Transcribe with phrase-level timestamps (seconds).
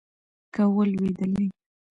[0.53, 1.45] که ولوېدلې